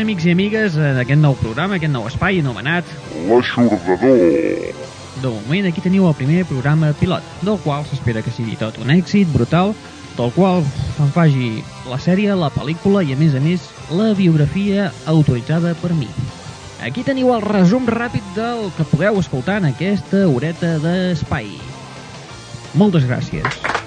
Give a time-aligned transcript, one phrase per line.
[0.00, 2.88] amics i amigues, a aquest nou programa, aquest nou espai anomenat...
[3.28, 4.74] L'aixordador.
[5.20, 8.92] De moment, aquí teniu el primer programa pilot, del qual s'espera que sigui tot un
[8.94, 9.74] èxit brutal,
[10.16, 10.64] del qual
[10.96, 11.50] se'n faci
[11.90, 16.08] la sèrie, la pel·lícula i, a més a més, la biografia autoritzada per mi.
[16.84, 21.52] Aquí teniu el resum ràpid del que podeu escoltar en aquesta horeta d'espai.
[22.80, 23.79] Moltes gràcies.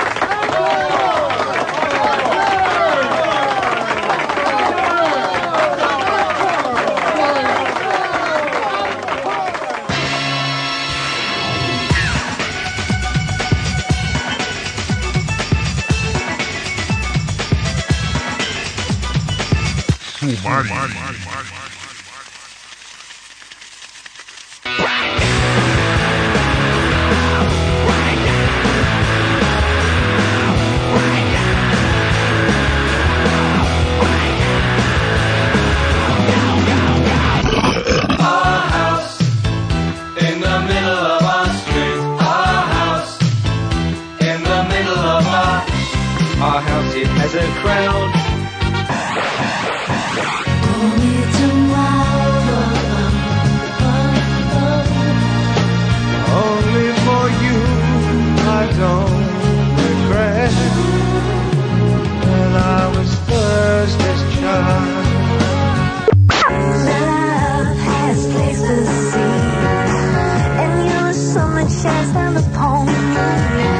[72.35, 73.72] on the pony.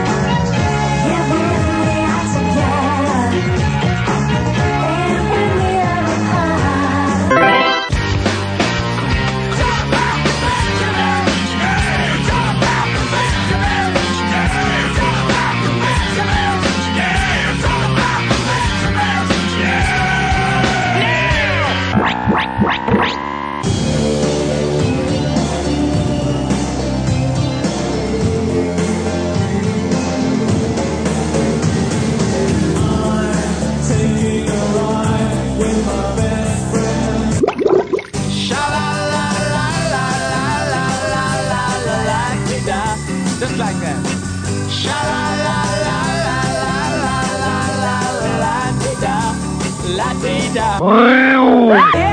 [50.83, 52.12] Correu!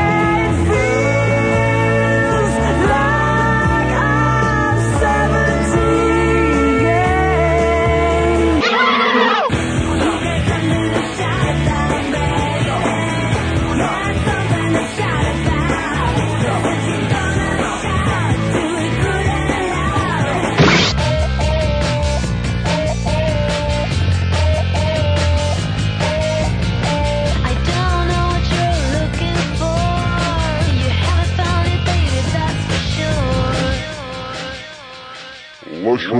[36.12, 36.19] All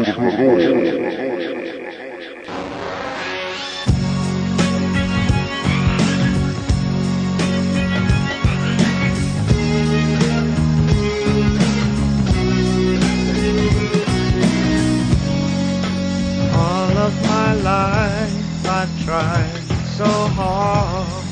[16.99, 19.61] of my life I've tried
[19.97, 21.25] so hard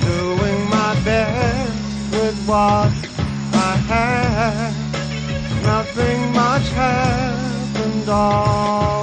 [0.00, 2.90] Doing my best with what
[3.52, 4.72] I had
[5.62, 7.35] Nothing much has
[8.08, 8.95] all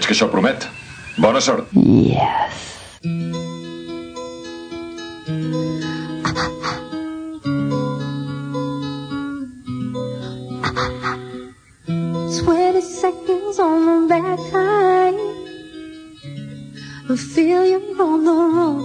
[0.00, 0.62] Veig que això promet.
[1.20, 1.66] Bona sort.
[12.38, 15.20] Twenty seconds on the back line.
[17.10, 18.80] I feel you're on the run.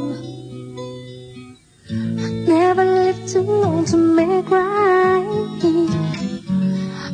[2.46, 5.24] Never lived too long to make right.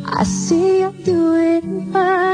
[0.07, 1.61] I see you do
[1.93, 2.30] fine.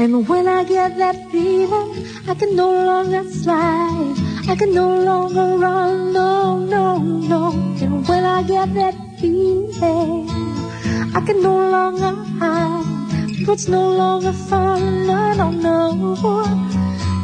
[0.00, 4.14] And when I get that feeling, I can no longer slide.
[4.48, 7.50] I can no longer run, no, no, no.
[7.82, 10.28] And when I get that feeling,
[11.16, 12.84] I can no longer hide.
[13.50, 16.44] It's no longer fun, no, no, no.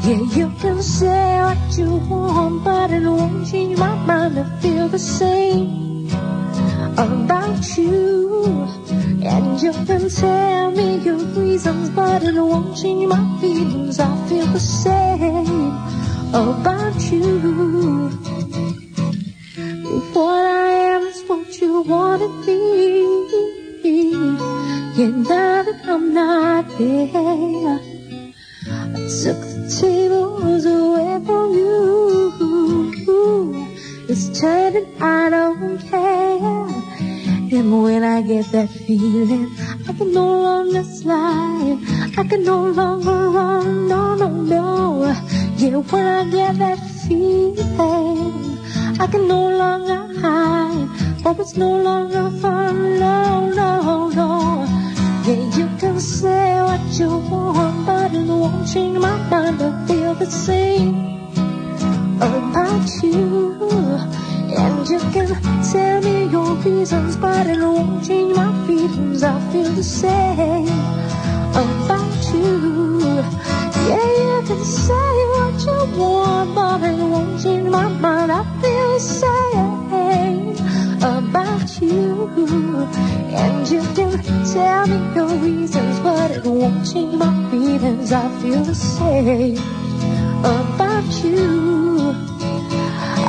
[0.03, 4.89] Yeah, you can say what you want, but it won't change my mind to feel
[4.89, 6.09] the same
[6.99, 8.24] about you.
[9.35, 13.99] And you can tell me your reasons, but it won't change my feelings.
[13.99, 15.73] I feel the same
[16.33, 18.11] about you.
[19.97, 24.15] If what I am is what you want to be,
[25.03, 27.81] and now that I'm not there,
[28.71, 31.73] I took the tables away from you.
[34.09, 36.14] It's turning, I don't care.
[37.57, 39.49] And when I get that feeling,
[39.89, 41.79] I can no longer slide.
[42.19, 45.15] I can no longer run, no, no, no.
[45.57, 48.59] Yeah, when I get that feeling,
[48.99, 50.89] I can no longer hide.
[51.25, 54.67] Oh, it's no longer fun, no, no, no.
[55.25, 59.63] Yeah, you can say what you want, but it won't change my mind.
[59.63, 60.97] I feel the same
[62.17, 63.55] about you.
[64.57, 65.29] And you can
[65.73, 69.23] tell me your reasons, but it won't change my feelings.
[69.23, 70.67] I feel the same
[71.63, 73.23] about you.
[73.89, 78.33] Yeah, you can say what you want, but it won't change my mind.
[78.33, 80.57] I feel the same
[81.17, 82.03] about you.
[83.43, 84.13] And you can
[84.55, 88.11] tell me your reasons, but it won't change my feelings.
[88.11, 89.59] I feel the same
[90.57, 92.11] about you.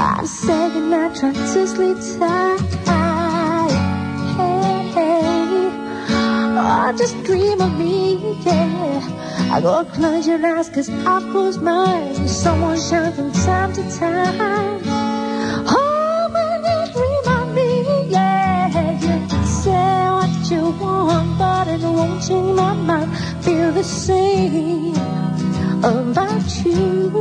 [0.08, 2.65] I'm saying I try to sleep tight.
[6.68, 9.54] Oh, just dream of me, yeah.
[9.54, 12.28] I go close your eyes cause I close mine.
[12.28, 14.82] Someone shine from time to time.
[14.84, 18.94] Oh, when you dream of me, yeah.
[18.94, 23.16] You can say what you want, but it won't change my mind.
[23.44, 24.96] Feel the same
[25.86, 27.12] about you.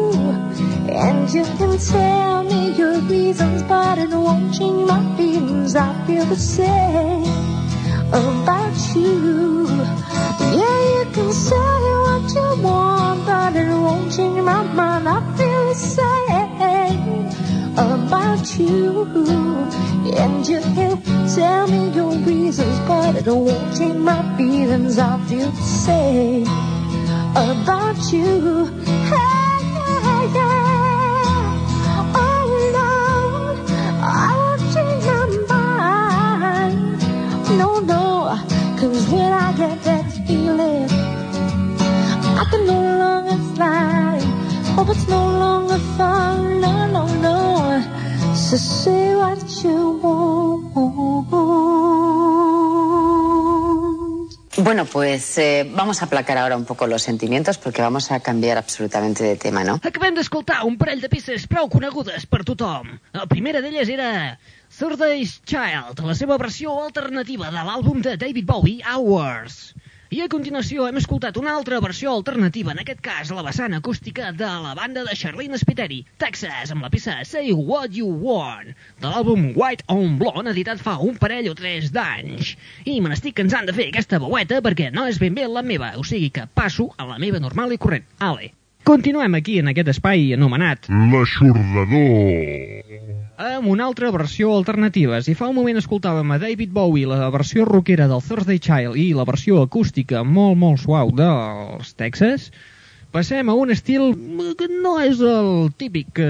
[0.88, 5.76] And you can tell me your reasons, but it won't change my feelings.
[5.76, 7.53] I feel the same
[8.14, 9.66] about you.
[10.60, 11.56] Yeah, you can say
[12.06, 15.08] what you want, but it won't change my mind.
[15.08, 17.26] I feel the same
[17.76, 19.04] about you.
[20.16, 21.02] And you can
[21.34, 24.98] tell me your reasons, but it won't change my feelings.
[24.98, 26.46] I feel the same
[27.34, 28.83] about you.
[39.56, 40.88] That feeling,
[42.40, 44.18] I can no longer fly.
[44.76, 46.60] Oh, it's no longer fun.
[46.60, 48.34] No, no, no.
[48.34, 50.54] So say what you want.
[54.56, 58.56] Bueno, pues eh, vamos a aplacar ahora un poco los sentimientos porque vamos a cambiar
[58.56, 59.80] absolutamente de tema, ¿no?
[59.82, 62.94] Acabem d'escoltar un parell de peces prou conegudes per tothom.
[63.12, 64.38] La primera d'elles era
[64.74, 69.58] Thursday's Child, la seva versió alternativa de l'àlbum de David Bowie, Hours.
[70.10, 74.32] I a continuació hem escoltat una altra versió alternativa, en aquest cas la vessant acústica
[74.40, 79.14] de la banda de Charlene Spiteri, Texas, amb la peça Say What You Want, de
[79.14, 82.56] l'àlbum White on Blonde, editat fa un parell o tres d'anys.
[82.82, 85.94] I me n'estic cansant de fer aquesta veueta perquè no és ben bé la meva,
[86.02, 88.10] o sigui que passo a la meva normal i corrent.
[88.18, 88.50] Ale.
[88.84, 92.02] Continuem aquí en aquest espai anomenat L'aixordador.
[93.40, 95.22] amb una altra versió alternativa.
[95.24, 99.08] Si fa un moment escoltàvem a David Bowie la versió rockera del Thursday Child i
[99.16, 102.50] la versió acústica molt, molt suau dels Texas,
[103.14, 104.12] passem a un estil
[104.58, 106.28] que no és el típic que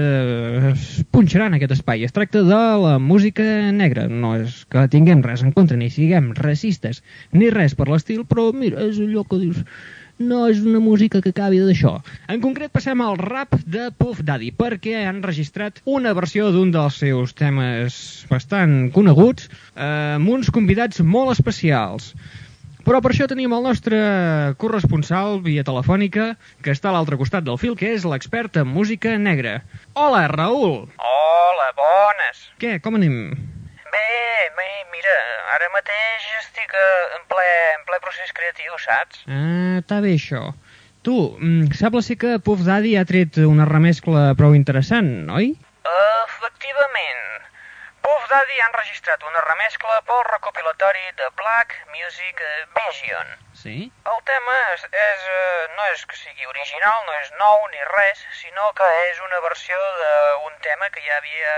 [0.71, 2.05] es punxarà en aquest espai.
[2.07, 3.43] Es tracta de la música
[3.75, 4.07] negra.
[4.07, 8.51] No és que tinguem res en contra, ni siguem racistes, ni res per l'estil, però
[8.55, 9.61] mira, és allò que dius
[10.19, 11.97] no és una música que acabi d'això.
[12.31, 17.01] En concret passem al rap de Puff Daddy, perquè han registrat una versió d'un dels
[17.03, 22.13] seus temes bastant coneguts, eh, amb uns convidats molt especials.
[22.85, 23.97] Però per això tenim el nostre
[24.61, 29.17] corresponsal via telefònica, que està a l'altre costat del fil, que és l'expert en música
[29.17, 29.63] negra.
[29.95, 30.85] Hola, Raül!
[31.01, 32.45] Hola, bones.
[32.61, 33.54] Què, com anem?
[33.95, 35.17] Bé, bé, mira,
[35.55, 37.45] ara mateix estic eh, en ple,
[37.77, 39.21] en ple procés creatiu, saps?
[39.31, 40.49] Ah, està bé això.
[41.05, 45.53] Tu, mm, sembla ser que Puff Daddy ha tret una remescla prou interessant, oi?
[45.91, 47.45] Efectivament.
[48.03, 52.43] Puff Daddy han registrat una remescla pel recopilatori de Black Music
[52.75, 53.31] Vision.
[53.61, 53.77] Sí?
[54.11, 58.27] El tema és, és, eh, no és que sigui original, no és nou ni res,
[58.41, 61.55] sinó que és una versió d'un tema que ja havia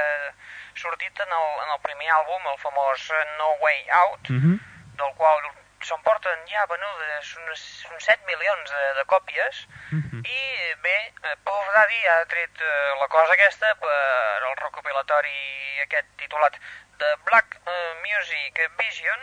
[0.78, 4.60] sortit en el, en el primer àlbum, el famós No Way Out, Uh -huh.
[4.98, 5.40] del qual
[5.82, 10.22] s'emporten ja venudes uns, uns 7 milions de, de còpies, Mhm.
[10.26, 16.08] i bé, eh, Puff Daddy ha tret eh, la cosa aquesta per el recopilatori aquest
[16.18, 16.56] titulat
[16.98, 19.20] The Black eh, Music Vision,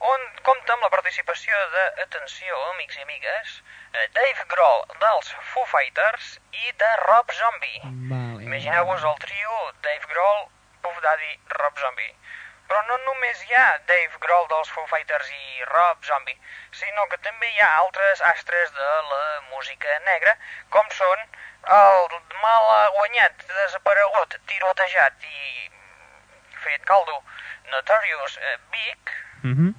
[0.00, 3.56] on compta amb la participació de, atenció, amics i amigues,
[3.92, 7.82] eh, Dave Grohl dels Foo Fighters i de Rob Zombie.
[8.12, 8.44] Vale.
[8.46, 10.48] Imagineu-vos el trio Dave Grohl,
[10.82, 12.14] Puff Daddy, Rob Zombie.
[12.70, 16.38] Però no només hi ha Dave Grohl dels Foo Fighters i Rob Zombie,
[16.70, 20.36] sinó que també hi ha altres astres de la música negra,
[20.70, 21.18] com són
[21.76, 25.70] el mal guanyat, desaparegut, tirotejat i
[26.64, 27.18] fet caldo
[27.70, 29.74] Notorious eh, Big, Mhm.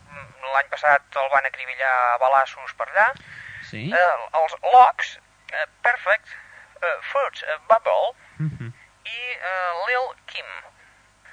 [0.53, 3.11] L'any passat el van acribillar a balassos per allà,
[3.69, 3.91] Sí.
[3.93, 5.19] eh, els Locks,
[5.53, 6.27] eh, Perfect,
[6.81, 8.73] eh, Fruits eh, Bubble Mhm.
[9.05, 10.45] i eh, Lil Kim.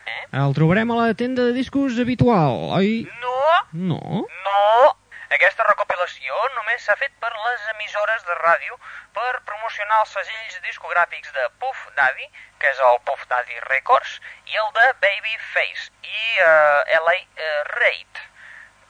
[0.07, 0.27] Eh?
[0.33, 3.09] El trobarem a la tenda de discos habitual, oi?
[3.21, 3.35] No,
[3.73, 4.27] No?
[4.45, 4.97] no!
[5.31, 8.79] Aquesta recopilació només s'ha fet per les emissores de ràdio
[9.13, 14.57] per promocionar els segells discogràfics de Puff Daddy, que és el Puff Daddy Records, i
[14.57, 18.23] el de Babyface, i eh, LA eh, Raid,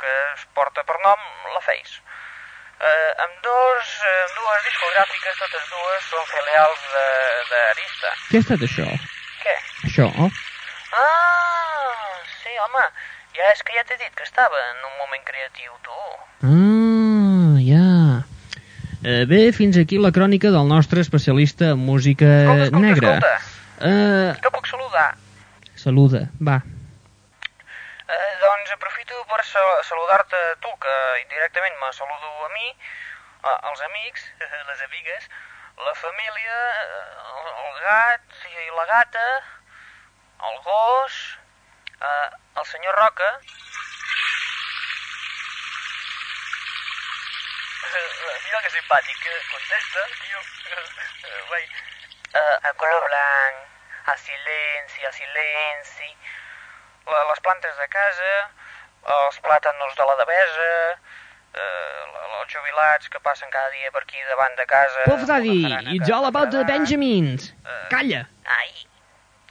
[0.01, 1.21] que es porta per nom
[1.55, 1.99] La Face.
[2.79, 6.85] Eh, amb dos, eh, amb dues discogràfiques, totes dues són filials
[7.51, 8.13] d'Arista.
[8.31, 8.87] Què ha estat això?
[9.43, 9.57] Què?
[9.89, 10.07] Això?
[10.99, 12.85] Ah, sí, home,
[13.37, 15.99] ja és que ja t'he dit que estava en un moment creatiu, tu.
[16.49, 18.25] Ah, ja.
[19.03, 23.13] Eh, bé, fins aquí la crònica del nostre especialista en música Escolta, escolta, negra.
[23.19, 23.37] escolta.
[23.81, 25.09] Eh, Que puc saludar?
[25.79, 26.61] saluda, va.
[28.39, 32.69] Eh, doncs aprofito per sa- saludar-te tu, que indirectament me saludo a mi,
[33.43, 34.25] als amics,
[34.69, 35.29] les amigues,
[35.77, 39.27] la família, eh, el, gat i la gata,
[40.51, 41.39] el gos,
[42.01, 43.31] eh, el senyor Roca...
[47.89, 48.09] Eh,
[48.45, 50.41] Mira que simpàtic, que contesta, tio.
[50.71, 51.65] Eh, Vai.
[52.35, 53.57] Eh, el color blanc,
[54.13, 56.11] el silenci, el silenci,
[57.11, 58.33] la- les plantes de casa,
[59.19, 60.71] els plàtanos de la devesa,
[61.55, 62.05] eh,
[62.41, 65.05] els jubilats que passen cada dia per aquí davant de casa...
[65.07, 66.65] Puff Daddy, it's all about the.
[66.65, 67.53] Benjamins.
[67.91, 68.27] Calla.
[68.45, 68.71] Ai,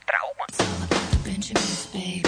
[0.06, 0.46] trauma.
[0.48, 2.27] What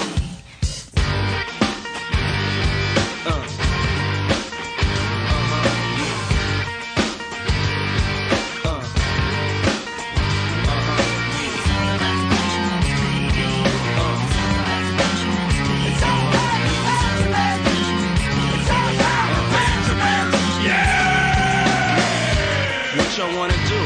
[23.20, 23.80] y'all wanna do?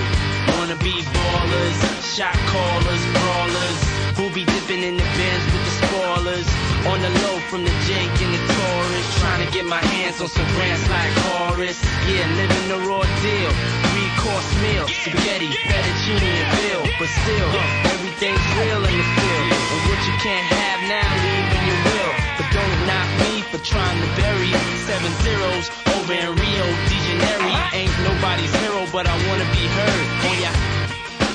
[0.55, 1.79] Wanna be ballers,
[2.15, 3.81] shot callers, brawlers,
[4.15, 6.49] who be dipping in the bins with the spoilers.
[6.87, 10.29] On the low from the Jake and the Taurus, trying to get my hands on
[10.29, 11.81] some grants like Horace.
[12.07, 13.51] Yeah, living the raw deal.
[13.91, 16.85] Three course meal, spaghetti, fettuccine, and bill.
[17.01, 17.51] But still,
[17.91, 19.51] everything's real in the field.
[19.51, 22.13] And what you can't have now, leave when you will.
[22.39, 24.51] But don't knock me for trying to bury
[24.87, 25.67] seven zeros
[26.05, 27.49] over in Rio de Janeiro.
[27.73, 30.07] Ain't nobody's hero, but I wanna be heard.
[30.25, 30.53] Oh, On ya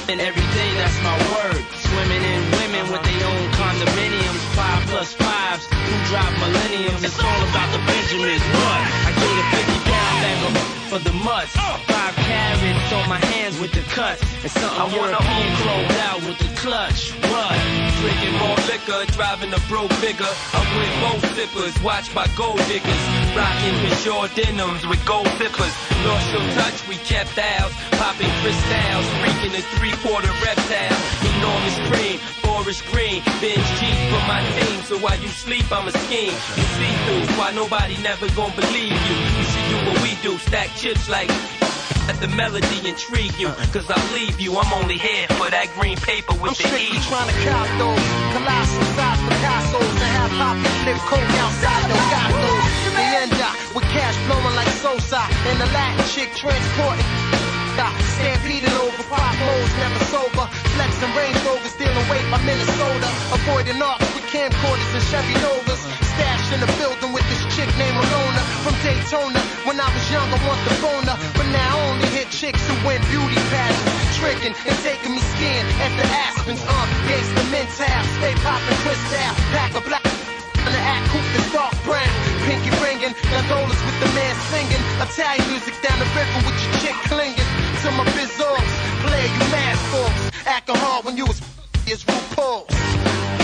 [0.09, 1.61] and every day, that's my word.
[1.85, 7.03] Swimming in women with their own condominiums, five plus fives, who drive millenniums.
[7.03, 8.41] It's all about the Benjamins.
[8.41, 8.81] What?
[9.05, 10.57] I get a 50 pound bag
[10.89, 11.53] for the mutts.
[11.57, 11.98] Oh.
[12.89, 14.25] On my hands with the cuts.
[14.41, 17.13] And something European closed out with the clutch.
[17.29, 17.53] What?
[18.01, 20.25] Drinking more liquor, driving a bro bigger.
[20.57, 23.01] I'm with both sippers, watched by gold diggers.
[23.37, 25.69] Rocking Peugeot denims with gold zippers.
[26.01, 27.73] Lost your touch, we kept ours.
[28.01, 30.97] Popping crystals, freaking a three quarter reptile.
[31.29, 33.21] Enormous cream, forest green.
[33.37, 36.33] Binge cheap for my team, so while you sleep, I'm a scheme.
[36.57, 39.17] You see through, why nobody never gonna believe you.
[39.37, 41.29] You should do what we do, stack chips like.
[42.09, 44.57] Let the melody intrigue you, cause I leave you.
[44.57, 46.97] I'm only here for that green paper with I'm the E.
[47.05, 52.65] trying to cop those colossal size Picasso's and have poppy flip coke outside no gatos.
[52.97, 57.28] They end up with cash flowing like Sosa and the Latin chick transporting.
[58.19, 60.45] Stampeding over pop modes, never sober.
[60.75, 63.07] Flexing Range Rovers, stealing weight by Minnesota.
[63.31, 65.79] Avoiding arcs with camcorders and Chevy Novas.
[66.03, 69.39] Stashed in the building with this chick named Alona from Daytona.
[69.63, 72.75] When I was young, I want the boner, but now I only hit chicks who
[72.83, 76.59] win beauty pageants, tricking and taking me skiing at the Aspens.
[76.59, 80.03] Uh, gangsta mental, stay popping, twist out, pack a black.
[80.59, 82.11] And the act coupe is dark brown,
[82.43, 82.69] pinky
[83.09, 87.35] ringing, gondolas with the man singing, Italian music down the river with your chick clinging
[87.81, 88.69] to my bizzles.
[89.05, 91.41] Play you mad folks, acting hard when you was
[91.87, 93.38] is RuPaul's.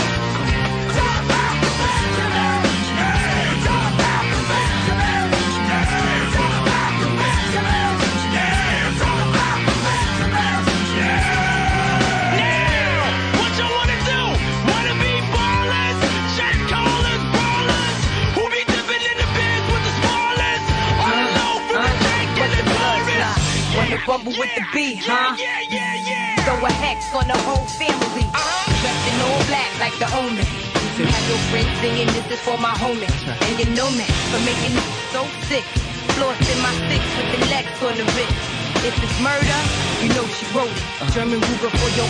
[24.06, 25.34] Trouble with the B, huh?
[25.34, 26.38] Yeah, yeah, yeah.
[26.46, 28.22] Throw a hex on the whole family.
[28.30, 28.70] Uh-huh.
[28.78, 30.46] Dressed in all black like the omen.
[30.94, 33.02] You have your friends singing, this is for my homie.
[33.02, 35.66] And you know me for making it so sick.
[36.14, 38.38] Floss in my six with the Lex on the wrist.
[38.86, 39.60] If it's murder,
[39.98, 40.86] you know she wrote it.
[41.02, 41.10] Uh-huh.
[41.10, 42.06] German Ruger for your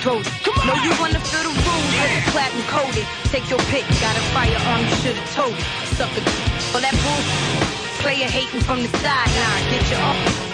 [0.00, 0.24] throat.
[0.64, 2.32] No, you wanna feel the rules, yeah.
[2.32, 3.04] platinum coated.
[3.28, 5.68] Take your pick, got a firearm, you should've told it.
[6.00, 6.24] Sucker,
[6.72, 7.20] for that bull.
[8.00, 10.47] Player hating from the sideline, get your off.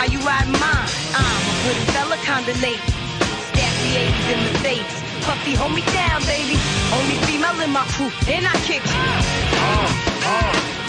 [0.00, 0.88] How you riding mine?
[1.12, 2.54] I'm a pretty fella, kinda.
[2.56, 4.96] Stack the 80s in the face.
[5.26, 6.56] Puffy, hold me down, baby.
[6.90, 9.04] Only female in my crew, and I kick you.
[10.24, 10.79] I've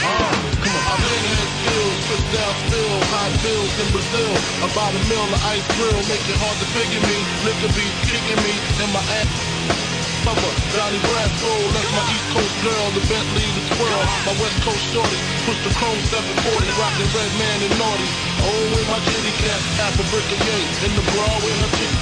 [0.99, 4.33] been here still, spit down still, high bills in Brazil.
[4.65, 7.17] About a mill of ice grill, make it hard to figure me.
[7.47, 9.29] Liquor be kicking me in my ass.
[10.21, 14.03] Summer, Johnny Brasco, that's my East Coast girl, the Bentley, the twirl.
[14.27, 15.17] My West Coast shorty,
[15.49, 18.09] push the chrome 740, rockin' red man and naughty.
[18.45, 21.71] Oh, with my kitty cat, half a brick of yay, in the bra with her
[21.73, 21.95] chick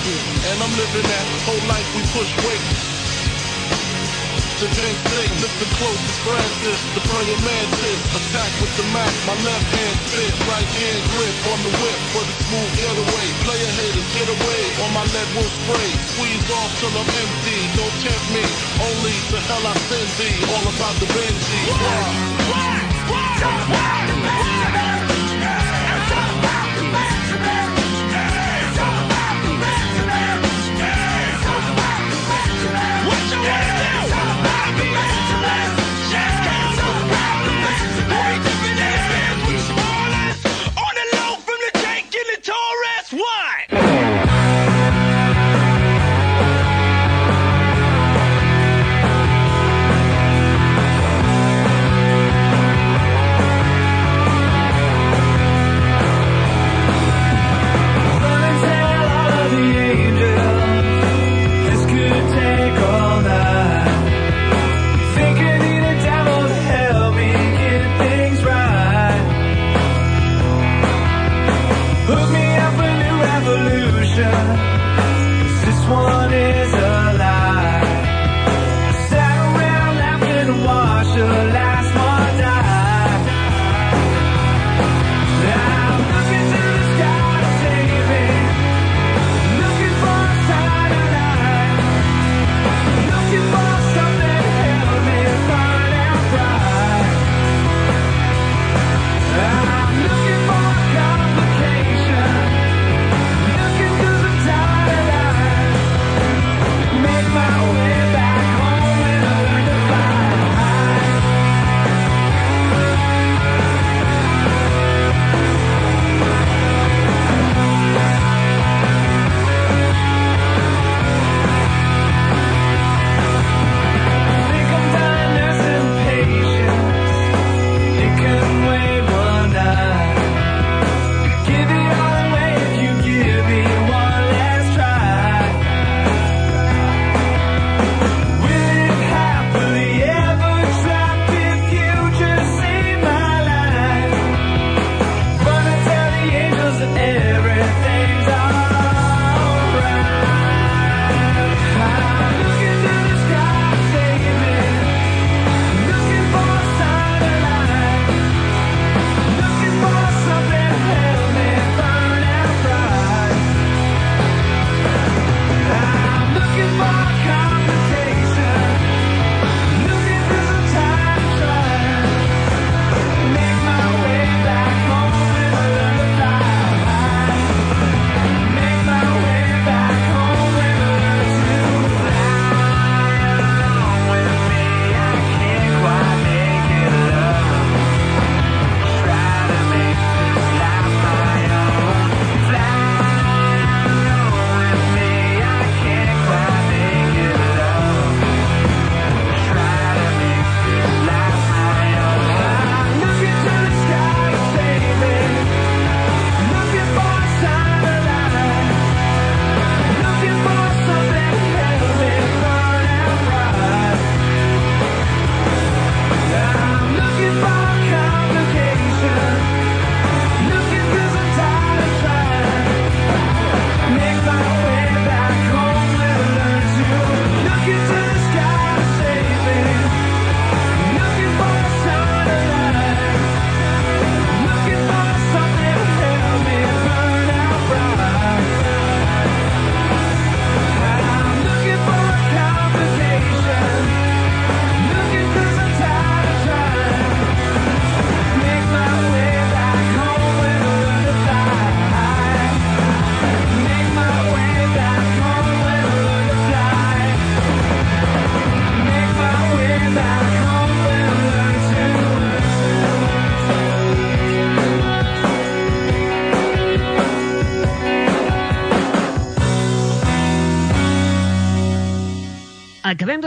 [0.52, 2.89] And I'm living that whole life we push weight
[4.60, 5.00] to drink
[5.40, 10.36] lift the closest Francis, the praying mantis, attack with the Mac, my left hand spit,
[10.52, 13.28] right hand grip on the whip for the smooth getaway.
[13.48, 17.96] Player haters, get away, on my lead will spray, squeeze off till I'm empty, don't
[18.04, 18.44] tempt me,
[18.84, 21.62] only to hell I send thee, all about the Benji.
[22.52, 22.80] What?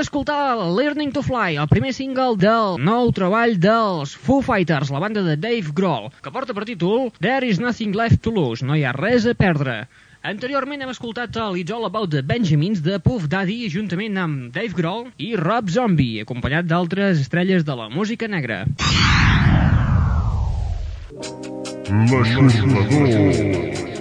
[0.02, 5.22] D'escoltar Learning to Fly, el primer single del nou treball dels Foo Fighters, la banda
[5.22, 8.82] de Dave Grohl, que porta per títol There is nothing left to lose, no hi
[8.82, 9.86] ha res a perdre.
[10.26, 14.74] Anteriorment hem escoltat el It's All About the Benjamins de Puff Daddy juntament amb Dave
[14.74, 18.64] Grohl i Rob Zombie, acompanyat d'altres estrelles de la música negra.
[22.10, 23.91] L'aixordador.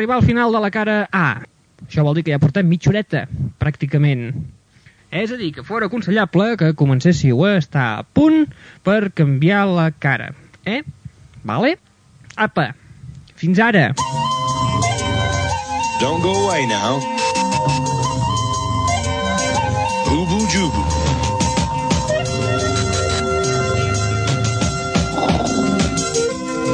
[0.00, 1.42] Estem a punt d'arribar al final de la cara A.
[1.86, 3.26] Això vol dir que ja portem mitja horeta,
[3.60, 4.32] pràcticament.
[5.10, 8.46] És a dir, que fora aconsellable que comencéssiu a estar a punt
[8.82, 10.32] per canviar la cara.
[10.64, 10.82] Eh?
[11.44, 11.76] Vale?
[12.36, 12.74] Apa,
[13.36, 13.92] fins ara.
[16.00, 16.96] Don't go away now.
[20.08, 20.84] Ubu Jubu.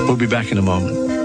[0.06, 1.15] We'll be back in a moment.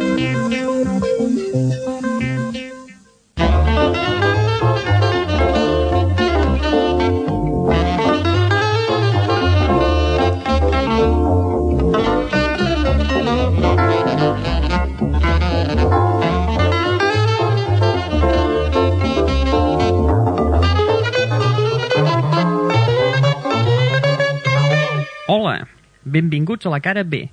[26.04, 27.26] Benvinguts a la cara B.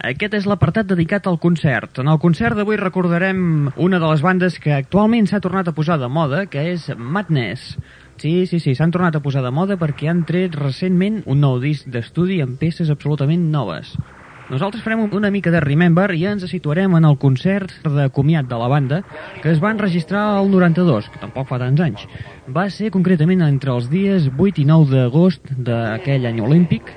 [0.00, 1.98] Aquest és l'apartat dedicat al concert.
[2.00, 5.98] En el concert d'avui recordarem una de les bandes que actualment s'ha tornat a posar
[6.00, 7.74] de moda, que és Madness.
[8.20, 11.60] Sí, sí, sí, s'han tornat a posar de moda perquè han tret recentment un nou
[11.60, 13.92] disc d'estudi amb peces absolutament noves.
[14.50, 18.56] Nosaltres farem una mica de Remember i ens situarem en el concert de comiat de
[18.58, 19.04] la banda
[19.44, 22.08] que es va enregistrar el 92, que tampoc fa tants anys.
[22.48, 26.90] Va ser concretament entre els dies 8 i 9 d'agost d'aquell any olímpic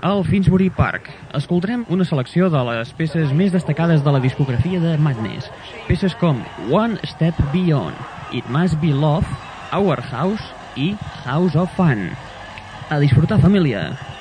[0.00, 1.08] al Finsbury Park.
[1.34, 5.50] Escoltarem una selecció de les peces més destacades de la discografia de Madness.
[5.88, 7.96] Peces com One Step Beyond,
[8.32, 9.26] It Must Be Love,
[9.72, 12.10] Our House i House of Fun.
[12.90, 14.17] A disfrutar, família!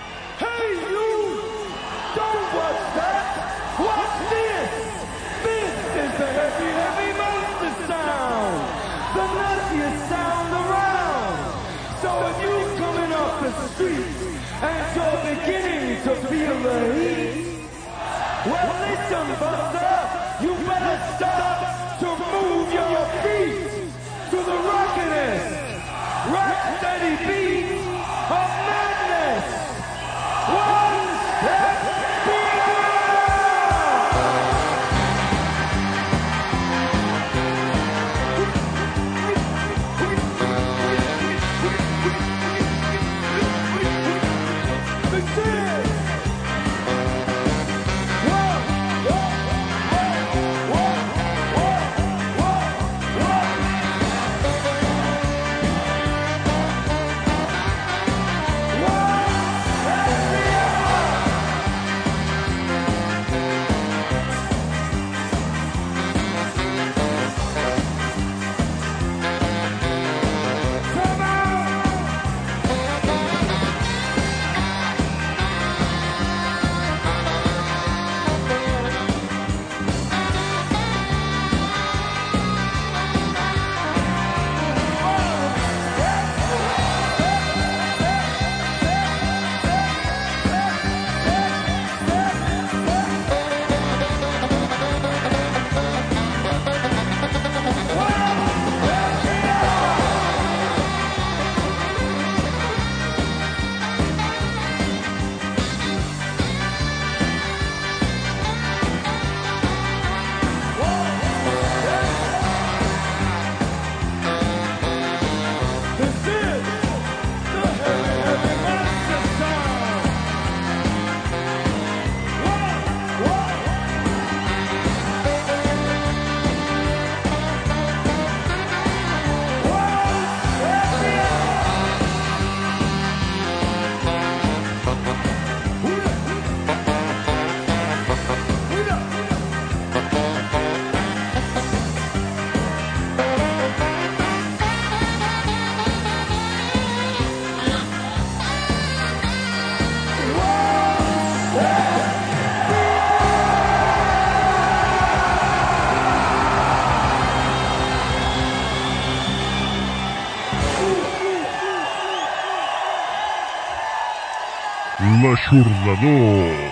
[165.50, 166.67] Ajornador.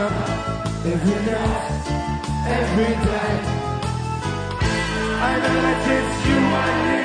[0.00, 0.12] Up,
[0.86, 1.84] every night,
[2.48, 3.34] every day.
[5.20, 7.04] I know that it's you I need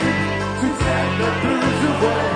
[0.62, 2.28] to take the blues away.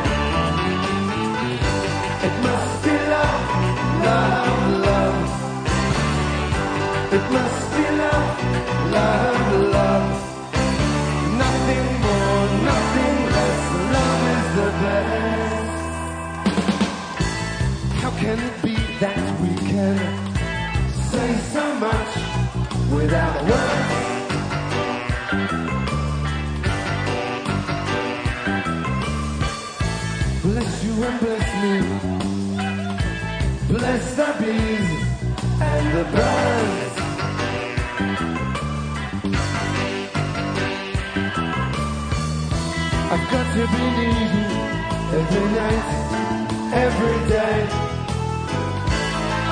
[2.28, 3.46] It must be love,
[4.04, 5.20] love, love.
[7.16, 8.30] It must be love,
[8.92, 9.48] love,
[9.78, 10.08] love.
[11.40, 13.62] Nothing more, nothing less.
[13.96, 15.72] Love is the best.
[18.02, 20.19] How can it be that we can
[21.60, 22.12] so much
[22.96, 23.86] without a word.
[30.46, 31.76] Bless you and bless me.
[33.74, 34.90] Bless the bees
[35.72, 36.96] and the birds.
[43.12, 44.50] I've got to believe you
[45.20, 45.86] every night,
[46.86, 47.60] every day.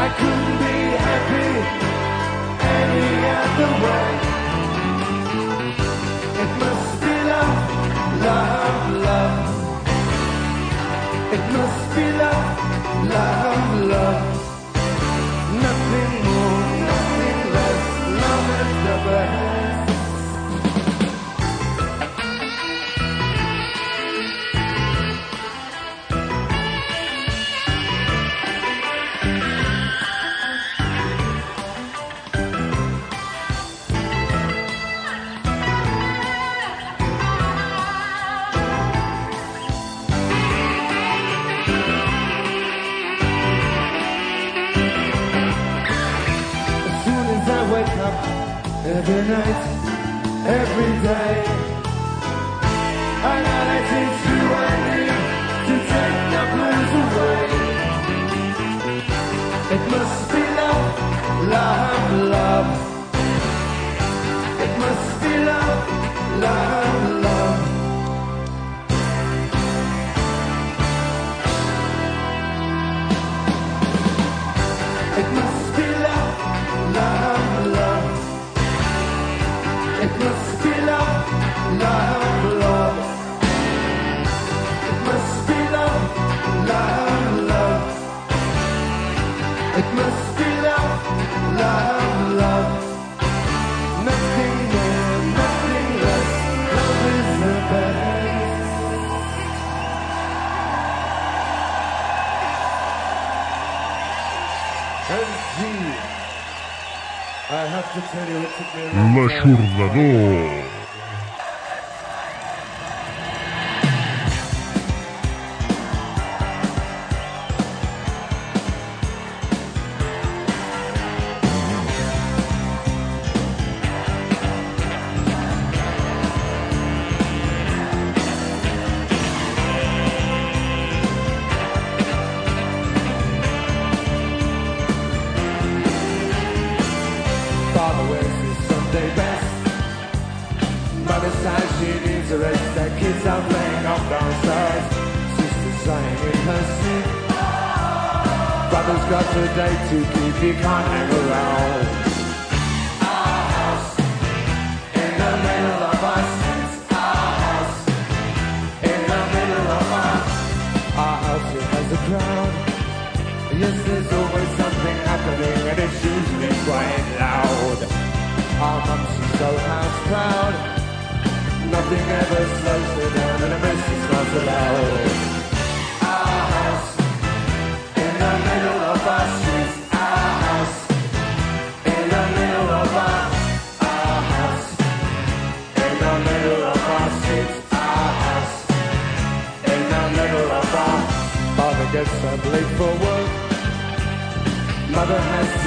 [0.05, 0.75] I couldn't be
[1.07, 1.96] happy
[6.43, 7.59] it must be love,
[8.25, 9.67] love, love.
[11.33, 14.23] It must be love, love, love.
[15.63, 17.83] Nothing more, nothing less.
[18.21, 19.56] Love is the.
[49.17, 49.66] Tonight.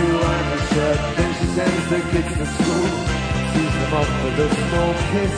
[0.01, 0.99] through iron shirt.
[1.17, 2.89] Then she sends the kids to school.
[3.53, 5.37] Sees them off with a small kiss.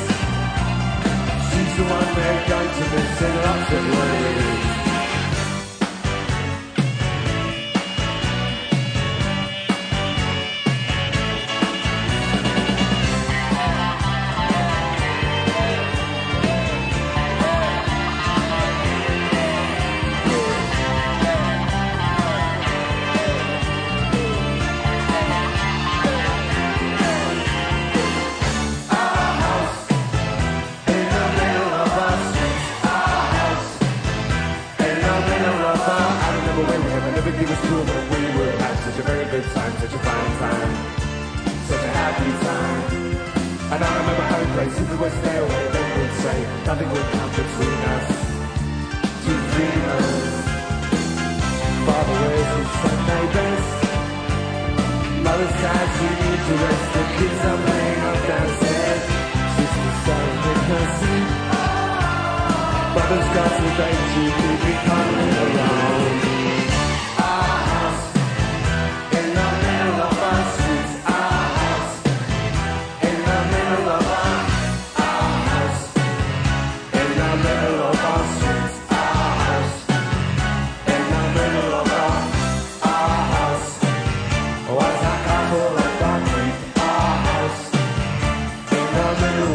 [1.49, 4.82] She's the one they're going to miss, and that's what it is.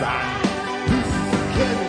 [0.00, 0.42] run.
[0.88, 1.87] This is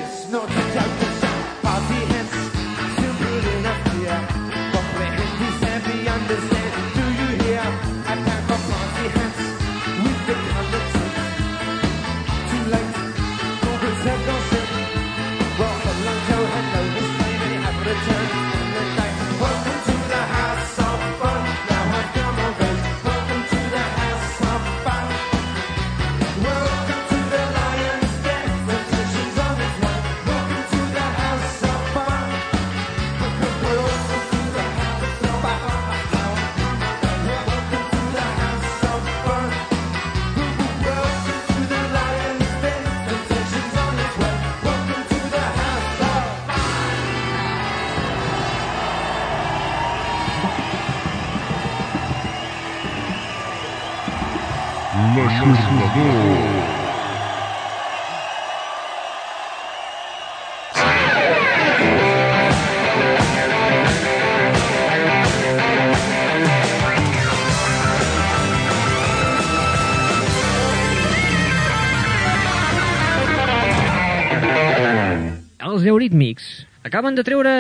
[76.00, 76.44] Els Euríthmics
[76.88, 77.52] acaben de treure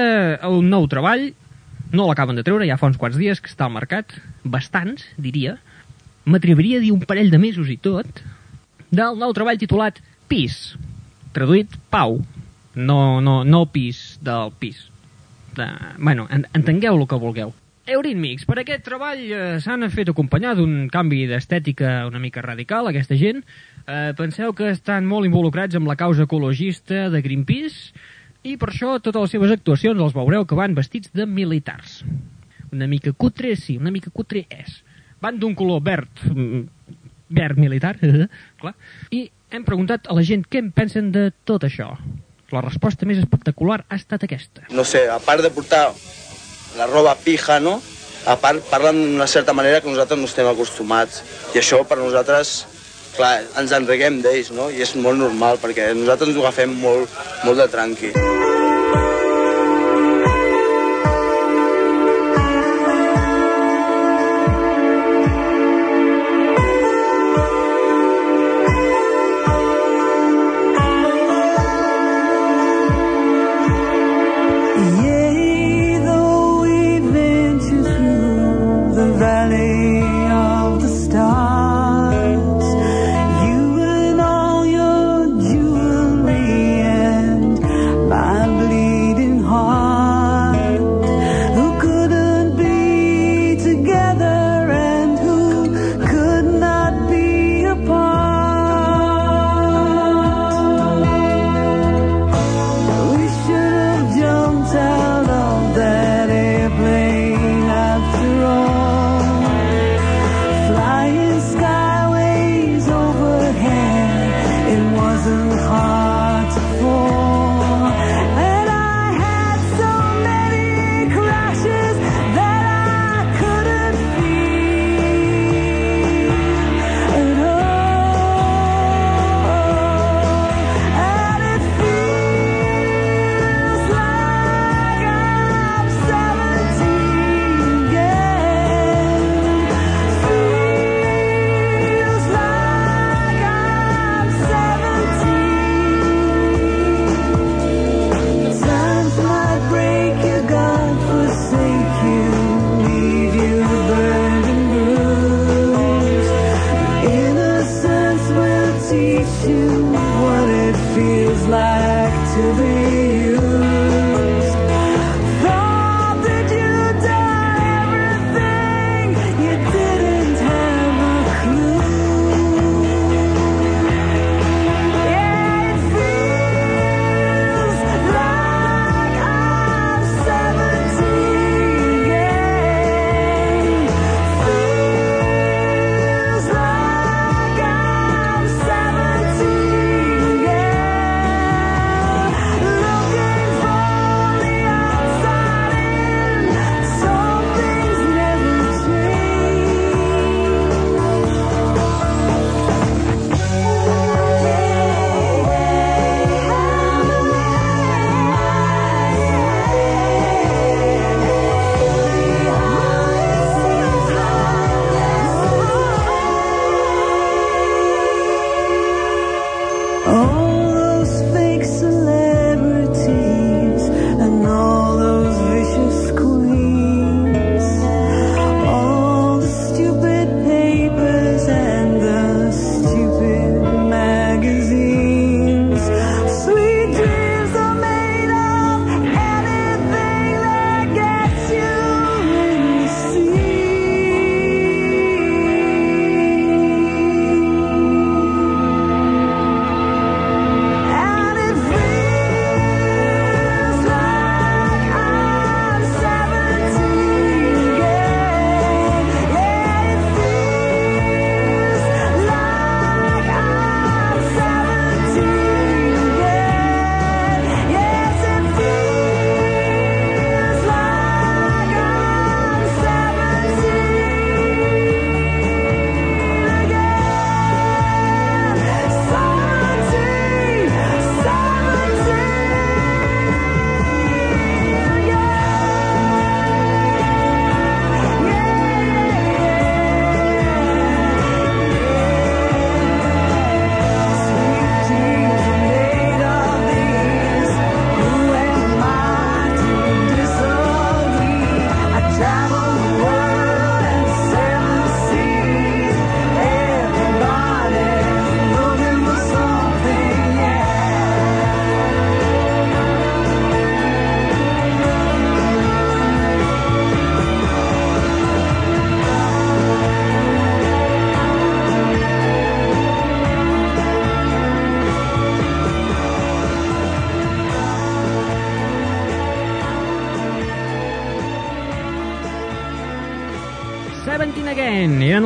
[0.47, 1.25] un nou treball,
[1.91, 4.13] no l'acaben de treure, ja fa uns quants dies que està al mercat,
[4.47, 5.57] bastants, diria,
[6.23, 8.21] m'atreviria a dir un parell de mesos i tot,
[8.95, 9.99] del nou treball titulat
[10.31, 10.77] Pis,
[11.35, 12.21] traduït Pau,
[12.79, 14.85] no, no, no pis del pis.
[15.57, 15.67] De,
[15.97, 17.51] bueno, en, entengueu el que vulgueu.
[17.91, 23.19] Euríthmics, per aquest treball eh, s'han fet acompanyar d'un canvi d'estètica una mica radical, aquesta
[23.19, 23.43] gent.
[23.83, 28.08] Eh, penseu que estan molt involucrats amb la causa ecologista de Greenpeace
[28.43, 32.03] i per això totes les seves actuacions els veureu que van vestits de militars.
[32.71, 34.79] Una mica cutre, sí, una mica cutre és.
[35.19, 36.63] Van d'un color verd, mm,
[37.35, 37.97] verd militar,
[38.61, 38.75] clar,
[39.11, 41.91] i hem preguntat a la gent què en pensen de tot això.
[42.53, 44.63] La resposta més espectacular ha estat aquesta.
[44.71, 45.91] no sé, a part de portar
[46.77, 47.79] la roba pija, no?
[48.27, 51.23] A part, parlen d'una certa manera que nosaltres no estem acostumats.
[51.55, 52.65] I això per nosaltres,
[53.15, 54.69] clar, ens enreguem d'ells, no?
[54.73, 58.13] I és molt normal, perquè nosaltres ens ho agafem molt, molt de tranqui.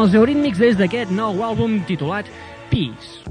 [0.03, 2.27] els Eurítmics des d'aquest nou àlbum titulat
[2.67, 3.22] Peace.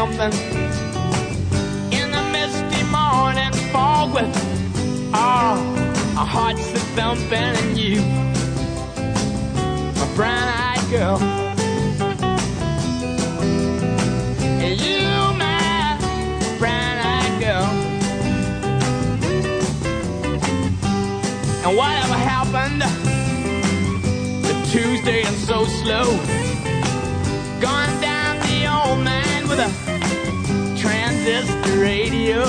[0.00, 0.32] something
[1.92, 4.34] in the misty morning fog with
[5.12, 8.00] ah, oh, our hearts are thumping and you,
[10.00, 11.18] my brown-eyed girl.
[14.64, 15.04] And you,
[15.36, 15.98] my
[16.58, 17.68] brown-eyed girl.
[21.64, 22.80] And whatever happened
[24.46, 26.06] to Tuesday and so slow,
[27.60, 27.99] gone
[31.80, 32.44] radio.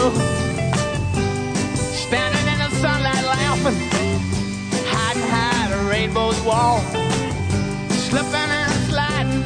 [2.05, 3.79] Standing in the sunlight laughing,
[4.85, 6.81] hiding behind a rainbow's wall.
[7.89, 9.43] Slipping and sliding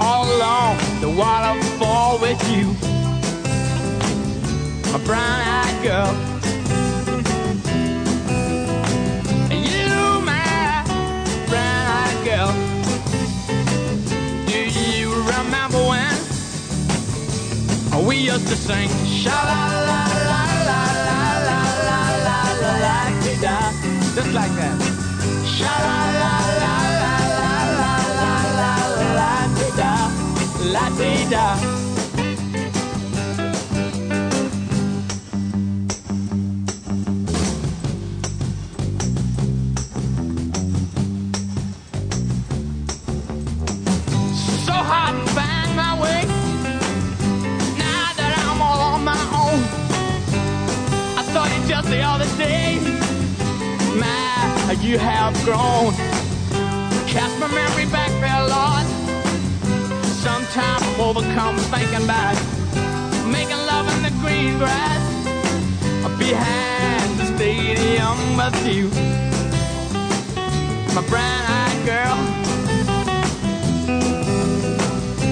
[0.00, 2.70] all along the waterfall with you.
[4.94, 6.31] A brown-eyed girl.
[18.06, 20.00] We used to sing sha la la
[20.30, 23.56] la la la la la la la la di da,
[24.14, 24.76] just like that.
[25.46, 28.72] Sha la la la la la la la la
[29.18, 29.92] la di da,
[30.74, 31.81] la di da.
[51.82, 52.78] out the other day.
[53.98, 55.92] My, you have grown.
[57.06, 58.84] Cast my memory back there a lot.
[60.04, 62.36] Sometimes I'm overcome thinking about
[63.26, 65.02] making love in the green grass
[66.18, 68.88] behind the stadium with you.
[70.94, 72.18] My brown eyed girl.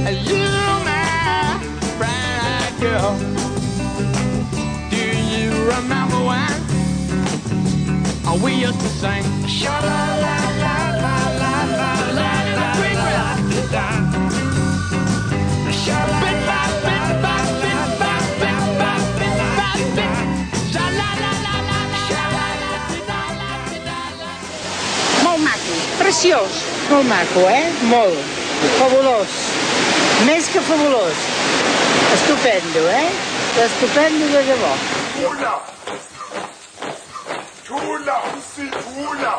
[0.07, 0.45] And you,
[0.85, 3.40] my brown eyed girl.
[5.67, 6.53] remember when
[8.43, 12.71] we used to sing sha la la la la la la la la la
[13.75, 13.89] la
[15.81, 16.01] sha sha
[20.99, 22.03] la la la la la la
[24.23, 24.33] la
[25.99, 27.67] preciós molt maco, eh?
[27.87, 28.19] Molt.
[28.79, 29.29] Fabulós.
[30.27, 31.15] Més que fabulós.
[32.15, 33.11] Estupendo, eh?
[33.65, 34.90] Estupendo de debò.
[35.21, 35.61] Tula,
[37.67, 39.35] Tula, umsi Tula,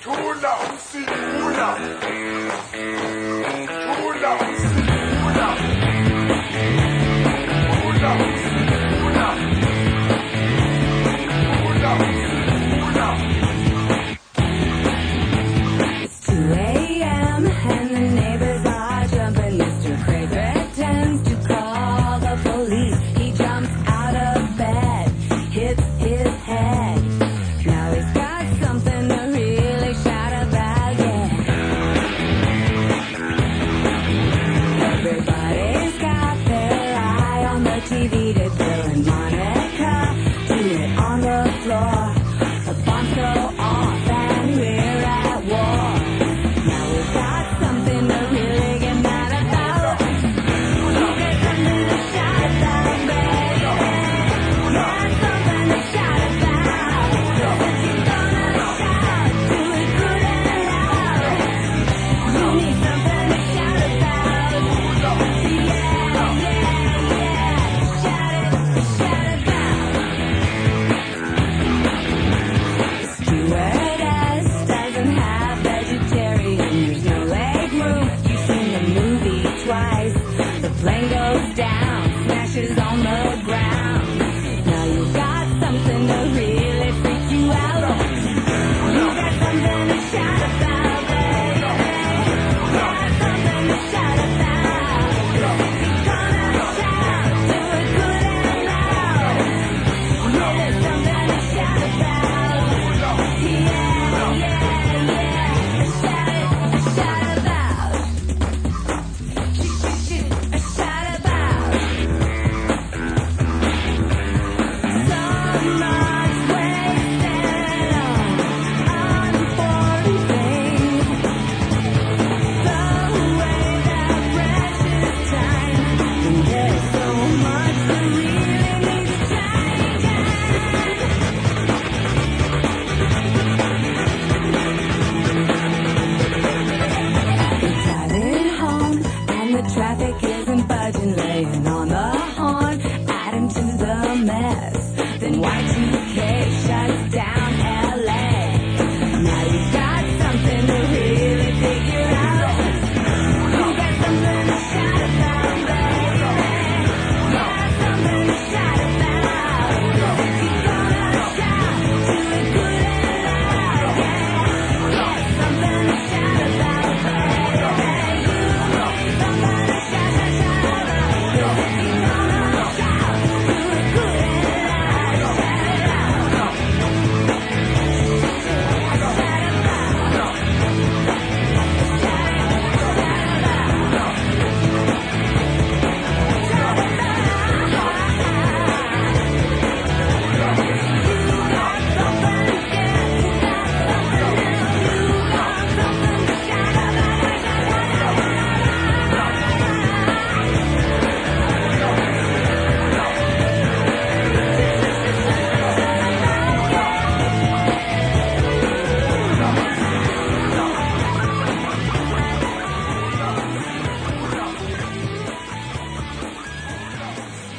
[0.00, 1.95] Tula, umsi Tula.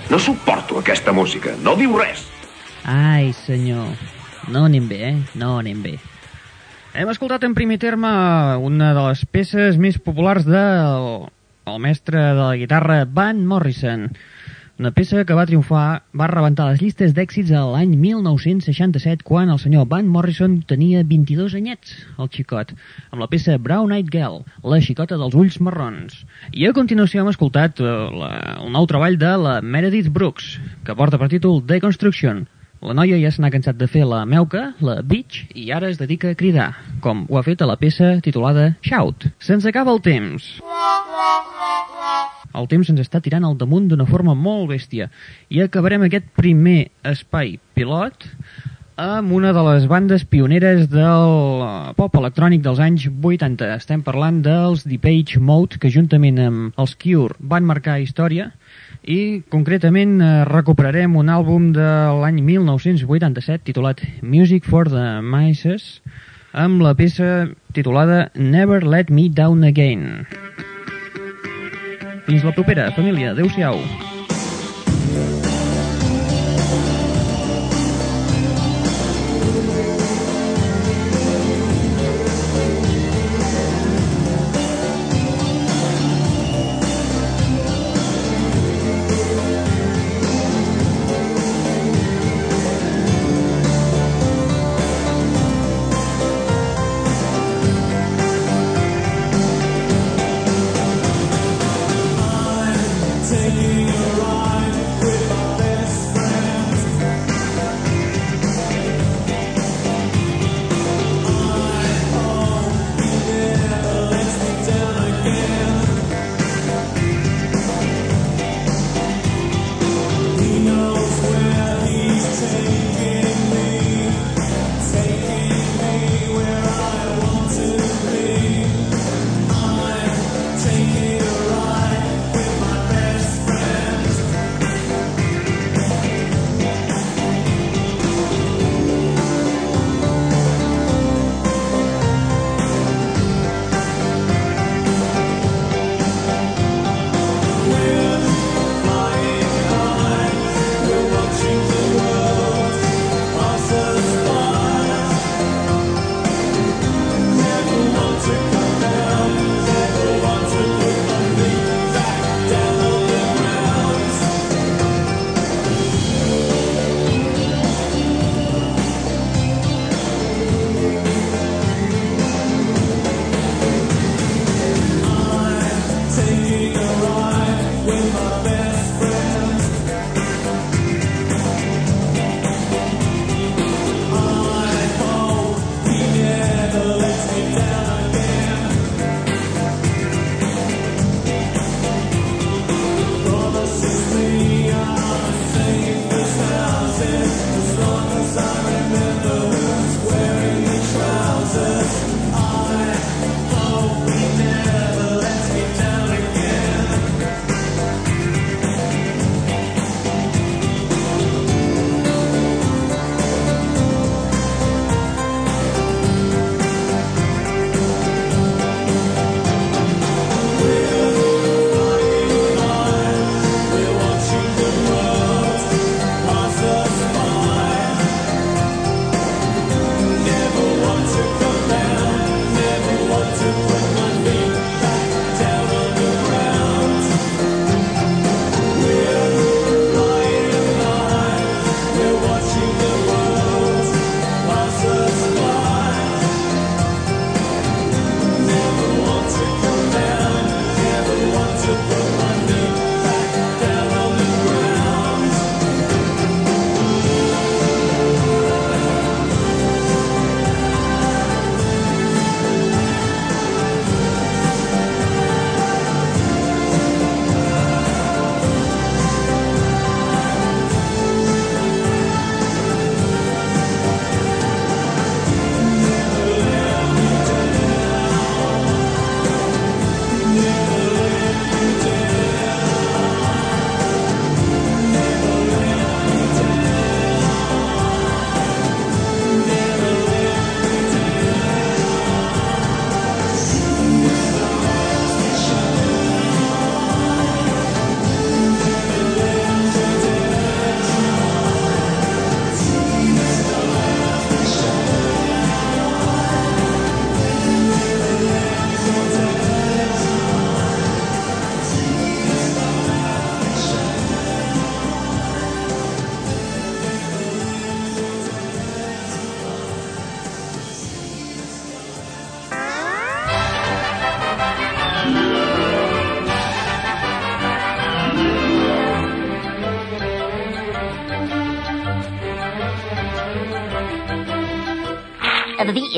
[0.10, 1.52] No suporto aquesta música.
[1.64, 2.24] No diu res.
[2.88, 3.90] Ai, senyor.
[4.48, 5.16] No anem bé, eh?
[5.36, 5.98] No anem bé.
[6.96, 8.10] Hem escoltat en primer terme
[8.64, 11.28] una de les peces més populars del
[11.68, 14.08] el mestre de la guitarra Van Morrison.
[14.78, 19.58] Una peça que va triomfar, va rebentar les llistes d'èxits a l'any 1967, quan el
[19.58, 22.76] senyor Van Morrison tenia 22 anyets, el xicot,
[23.10, 26.20] amb la peça Brown Eyed Girl, la xicota dels ulls marrons.
[26.54, 30.54] I a continuació hem escoltat eh, la, el nou treball de la Meredith Brooks,
[30.86, 32.46] que porta per títol Deconstruction.
[32.86, 35.98] La noia ja se n'ha cansat de fer la meuca, la bitch, i ara es
[35.98, 36.70] dedica a cridar,
[37.02, 39.32] com ho ha fet a la peça titulada Shout.
[39.42, 40.60] Se'ns acaba el temps.
[42.58, 45.12] El temps ens està tirant al damunt d'una forma molt bèstia
[45.54, 48.28] i acabarem aquest primer espai pilot
[48.98, 51.62] amb una de les bandes pioneres del
[52.00, 53.68] pop electrònic dels anys 80.
[53.78, 58.50] Estem parlant dels Depeche Mode, que juntament amb els Cure van marcar història
[59.06, 61.92] i concretament eh, recuperarem un àlbum de
[62.24, 66.02] l'any 1987 titulat Music for the Mices
[66.58, 70.26] amb la peça titulada Never Let Me Down Again.
[72.28, 73.32] Fins la propera, família.
[73.32, 74.17] Adéu-siau.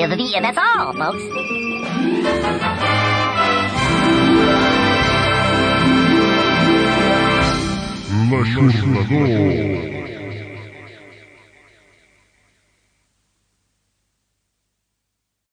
[0.10, 1.24] The, the, the, that's all, folks.